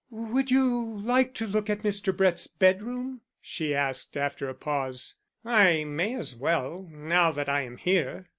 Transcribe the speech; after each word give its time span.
"Would 0.09 0.49
you 0.49 0.97
like 0.99 1.35
to 1.35 1.45
look 1.45 1.69
at 1.69 1.83
Mr. 1.83 2.11
Brett's 2.17 2.47
bedroom?" 2.47 3.21
she 3.39 3.75
asked 3.75 4.17
after 4.17 4.49
a 4.49 4.55
pause. 4.55 5.13
"I 5.45 5.83
may 5.83 6.15
as 6.15 6.35
well, 6.35 6.87
now 6.91 7.31
that 7.31 7.47
I 7.47 7.61
am 7.61 7.77
here." 7.77 8.25